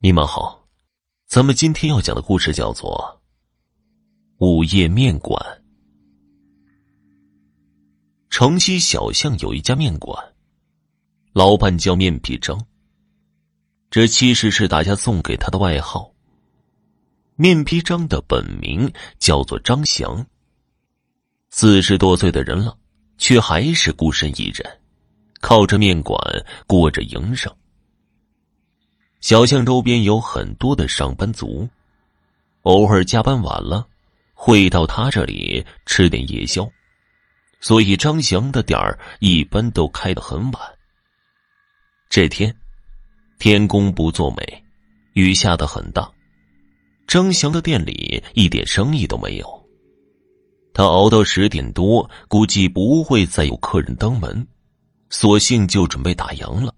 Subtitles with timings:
[0.00, 0.64] 你们好，
[1.26, 3.20] 咱们今天要讲的故事叫做
[4.46, 5.36] 《午夜面馆》。
[8.30, 10.16] 城西小巷有一家面馆，
[11.32, 12.64] 老板叫面皮张。
[13.90, 16.14] 这其实是大家送给他的外号。
[17.34, 20.24] 面皮张的本名叫做张祥，
[21.50, 22.78] 四十多岁的人了，
[23.16, 24.80] 却还是孤身一人，
[25.40, 26.16] 靠着面馆
[26.68, 27.52] 过着营生。
[29.20, 31.68] 小巷周边有很多的上班族，
[32.62, 33.86] 偶尔加班晚了，
[34.32, 36.68] 会到他这里吃点夜宵，
[37.60, 40.62] 所以张翔的店儿一般都开得很晚。
[42.08, 42.54] 这天，
[43.40, 44.64] 天公不作美，
[45.14, 46.08] 雨下得很大，
[47.08, 49.68] 张翔的店里一点生意都没有。
[50.72, 54.46] 他熬到十点多，估计不会再有客人登门，
[55.10, 56.72] 索性就准备打烊了。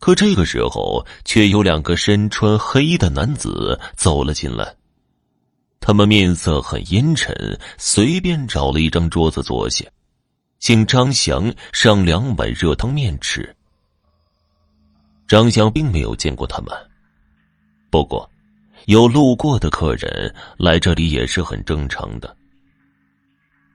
[0.00, 4.74] 可这个时候，却有两个身穿黑衣的男子走了进来。
[5.78, 9.84] 他们面色很阴沉，随便找了一张桌子坐下，
[10.58, 13.54] 请张翔上两碗热汤面吃。
[15.28, 16.74] 张翔并没有见过他们，
[17.90, 18.28] 不过
[18.86, 22.36] 有路过的客人来这里也是很正常的。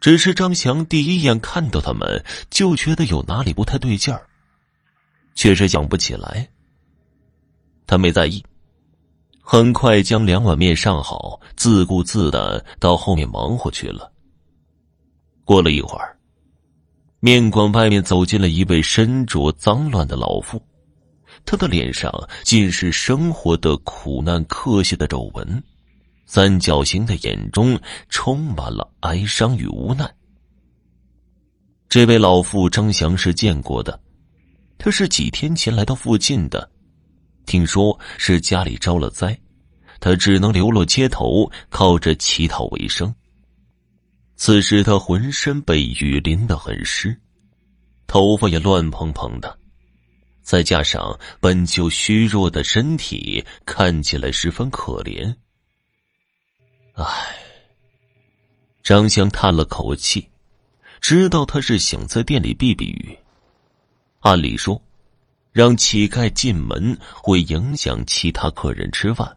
[0.00, 4.26] 只是张翔第一眼看到他们，就觉得有哪里不太对劲儿。
[5.34, 6.48] 却是想不起来。
[7.86, 8.42] 他没在意，
[9.40, 14.10] 很快将两碗面上好，自顾自的到后面忙活去了。
[15.44, 16.16] 过了一会儿，
[17.20, 20.60] 面馆外面走进了一位身着脏乱的老妇，
[21.44, 22.10] 他的脸上
[22.42, 25.62] 尽是生活的苦难刻下的皱纹，
[26.24, 30.10] 三角形的眼中充满了哀伤与无奈。
[31.90, 34.00] 这位老妇张翔是见过的。
[34.84, 36.70] 他是几天前来到附近的，
[37.46, 39.34] 听说是家里遭了灾，
[39.98, 43.14] 他只能流落街头，靠着乞讨为生。
[44.36, 47.18] 此时他浑身被雨淋得很湿，
[48.06, 49.58] 头发也乱蓬蓬的，
[50.42, 55.34] 再加上本就虚弱的身体，看起来十分可怜。
[56.92, 57.34] 唉，
[58.82, 60.28] 张香叹了口气，
[61.00, 63.18] 知道他是想在店里避避雨。
[64.24, 64.80] 按理说，
[65.52, 69.36] 让乞丐进门会影响其他客人吃饭。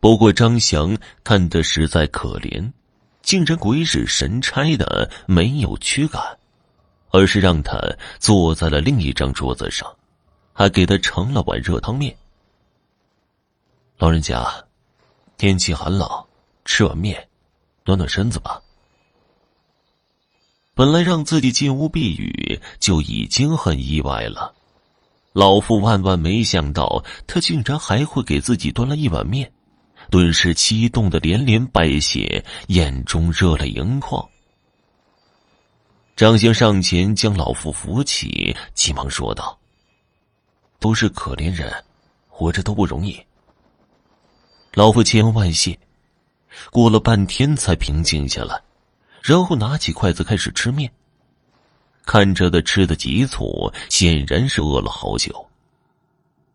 [0.00, 0.94] 不过张翔
[1.24, 2.70] 看得实在可怜，
[3.22, 6.22] 竟然鬼使神差的没有驱赶，
[7.08, 7.80] 而是让他
[8.18, 9.96] 坐在了另一张桌子上，
[10.52, 12.14] 还给他盛了碗热汤面。
[13.96, 14.46] 老人家，
[15.38, 16.06] 天气寒冷，
[16.66, 17.26] 吃碗面，
[17.86, 18.60] 暖暖身子吧。
[20.78, 24.54] 本来让自己进屋避雨就已经很意外了，
[25.32, 29.50] 老妇万万没想到他竟然还会给自己端了一碗面，
[30.08, 34.24] 顿时激动的连连拜谢，眼中热泪盈眶。
[36.14, 39.58] 张兴上前将老妇扶起，急忙说道
[40.78, 41.72] ：“都是可怜人，
[42.28, 43.20] 活着都不容易。”
[44.74, 45.76] 老妇千恩万谢，
[46.70, 48.62] 过了半天才平静下来。
[49.22, 50.90] 然后拿起筷子开始吃面。
[52.04, 55.46] 看着他吃的急促，显然是饿了好久。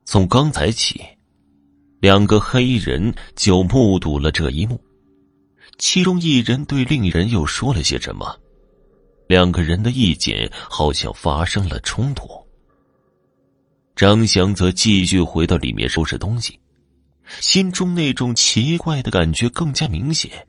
[0.04, 1.00] 从刚才起，
[2.00, 4.82] 两个黑衣人就目睹了这一幕，
[5.78, 8.36] 其中一人对另一人又说了些什么，
[9.28, 12.28] 两个人的意见好像发生了冲突。
[13.96, 16.60] 张翔则继续回到里面收拾东西，
[17.40, 20.48] 心中那种奇怪的感觉更加明显。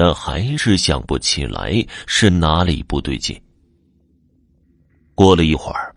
[0.00, 3.36] 但还是想不起来是哪里不对劲。
[5.12, 5.92] 过了一会儿，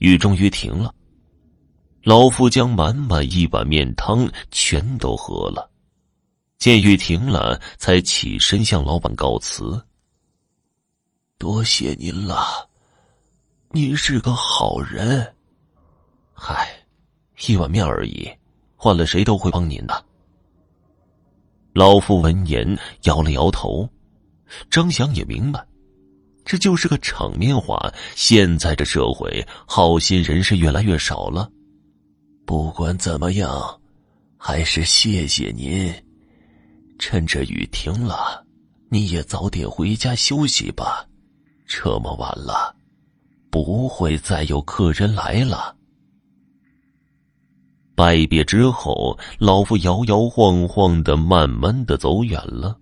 [0.00, 0.94] 雨终于停了。
[2.02, 5.70] 老妇将满满一碗面汤全都喝了，
[6.58, 9.82] 见雨停了，才起身向老板告辞
[11.40, 12.68] ：“多谢您了，
[13.70, 15.34] 您是个好人。
[16.34, 16.68] 嗨，
[17.48, 18.30] 一碗面而已，
[18.76, 20.03] 换了谁都会帮您的。”
[21.74, 23.88] 老妇闻言摇了摇头，
[24.70, 25.60] 张翔也明白，
[26.44, 27.92] 这就是个场面话。
[28.14, 31.50] 现在这社会，好心人是越来越少了。
[32.46, 33.80] 不管怎么样，
[34.38, 35.92] 还是谢谢您。
[36.96, 38.46] 趁着雨停了，
[38.88, 41.04] 你也早点回家休息吧。
[41.66, 42.72] 这么晚了，
[43.50, 45.74] 不会再有客人来了。
[47.94, 52.76] 拜别之后，老妇摇摇晃晃的，慢慢的走远了。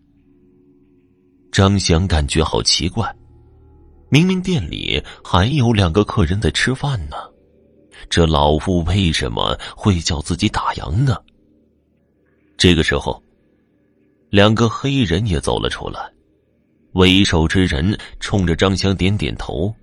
[1.51, 3.15] 张翔感觉好奇怪，
[4.09, 7.17] 明明店里还有两个客人在吃饭呢，
[8.09, 11.15] 这老夫为什么会叫自己打烊呢？
[12.57, 13.23] 这个时候，
[14.31, 16.01] 两个黑人也走了出来，
[16.93, 19.75] 为首之人冲着张翔点点头：“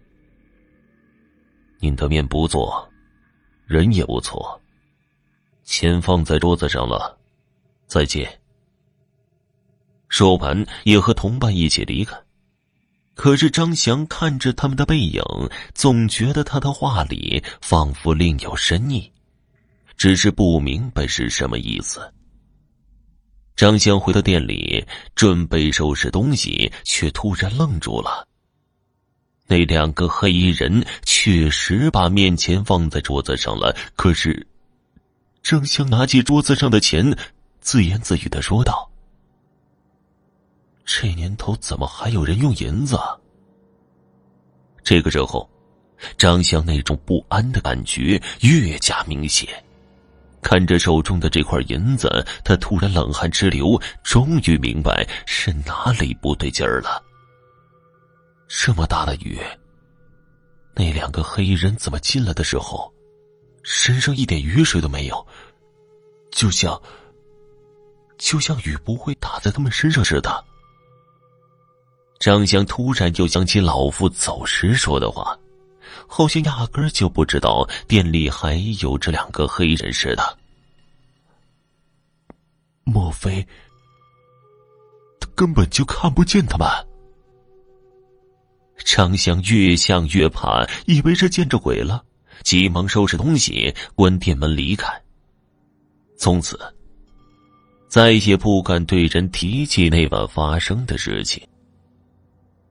[1.80, 2.90] 您的面不错，
[3.68, 4.60] 人也不错，
[5.70, 7.16] 钱放在桌子上了，
[7.86, 8.28] 再见。”
[10.10, 12.18] 说完，也和同伴一起离开。
[13.14, 15.22] 可是张翔看着他们的背影，
[15.76, 19.12] 总觉得他的话里仿佛另有深意，
[19.96, 22.02] 只是不明白是什么意思。
[23.56, 24.84] 张翔回到店里
[25.14, 28.28] 准备收拾东西，却突然愣住了。
[29.46, 34.48] 那两个黑衣人确实把面钱放在桌子上了，可是
[35.42, 37.16] 张翔拿起桌子上的钱，
[37.62, 38.90] 自言自语的说道。
[40.86, 43.00] 这年头怎么还有人用银子？
[44.84, 45.50] 这个时候，
[46.18, 49.48] 张香那种不安的感觉越加明显。
[50.42, 57.04] 看着手中的这块银子，他突然冷汗直流，终于明白是哪里不对劲儿了。
[58.48, 59.40] 这么大的雨，
[60.74, 62.92] 那两个黑衣人怎么进来的时候，
[63.64, 65.26] 身上一点雨水都没有？
[66.32, 66.82] 就像，
[68.18, 70.46] 就像雨不会打在他们身上似的。
[72.20, 75.38] 张香突然就想起老夫走时说的话，
[76.08, 80.38] 好像压根就不知道店里还有这两个黑人似的。
[82.84, 83.46] 莫非
[85.20, 86.68] 他根本就看不见他们？
[88.84, 92.04] 张香越想越怕，以为是见着鬼了，
[92.44, 94.88] 急忙收拾东西，关店门离开。
[96.18, 96.60] 从此，
[97.88, 101.42] 再也不敢对人提起那晚发生的事情。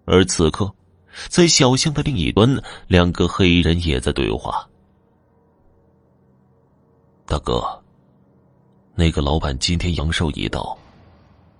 [0.04, 0.72] 而此刻，
[1.28, 4.68] 在小巷的另一端，两个黑人也在对话。
[7.26, 7.62] 大哥，
[8.94, 10.76] 那个老板今天阳寿已到，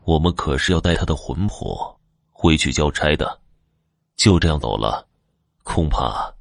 [0.04, 1.98] 我们可是要带他的魂魄
[2.30, 3.38] 回去交差的，
[4.16, 5.06] 就这样走了，
[5.62, 6.37] 恐怕……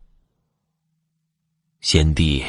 [1.89, 2.43] 贤弟，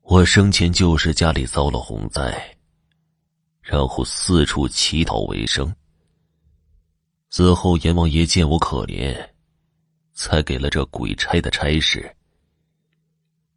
[0.00, 2.56] 我生前就是家里遭了洪灾，
[3.60, 5.70] 然后四处乞讨为生。
[7.28, 9.14] 死后，阎王爷见我可怜，
[10.14, 12.16] 才给了这鬼差的差事。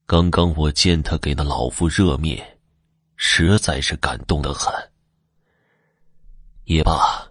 [0.05, 2.59] 刚刚我见他给那老夫热面，
[3.15, 4.69] 实在是感动的很。
[6.65, 7.25] 也罢，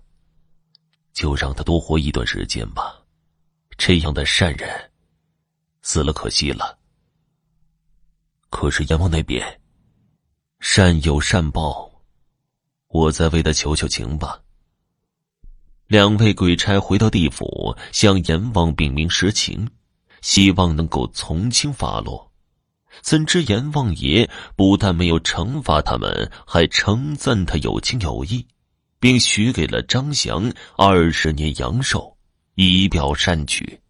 [1.13, 2.99] 就让他多活一段时间吧。
[3.77, 4.91] 这样的善人，
[5.83, 6.79] 死了可惜了。
[8.51, 9.61] 可是阎王那边，
[10.61, 11.91] 善有善报，
[12.89, 14.41] 我再为他求求情吧。
[15.87, 19.69] 两位鬼差回到地府，向阎王禀明实情，
[20.23, 22.33] 希望能够从轻发落。
[23.01, 28.47] 怎知阎王爷不但没有惩罚他们，还称赞他有情有义，
[29.01, 32.17] 并许给了张翔二十年阳寿，
[32.55, 33.82] 以表善举。